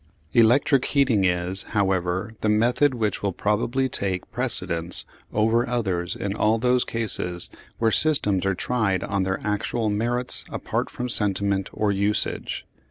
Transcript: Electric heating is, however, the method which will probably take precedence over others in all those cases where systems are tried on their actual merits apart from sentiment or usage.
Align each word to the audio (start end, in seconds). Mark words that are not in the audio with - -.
Electric 0.33 0.83
heating 0.85 1.25
is, 1.25 1.61
however, 1.61 2.31
the 2.41 2.49
method 2.49 2.95
which 2.95 3.21
will 3.21 3.31
probably 3.31 3.87
take 3.87 4.31
precedence 4.31 5.05
over 5.31 5.67
others 5.69 6.15
in 6.15 6.35
all 6.35 6.57
those 6.57 6.83
cases 6.83 7.49
where 7.77 7.91
systems 7.91 8.43
are 8.47 8.55
tried 8.55 9.03
on 9.03 9.21
their 9.21 9.39
actual 9.45 9.91
merits 9.91 10.43
apart 10.49 10.89
from 10.89 11.07
sentiment 11.07 11.69
or 11.71 11.91
usage. 11.91 12.65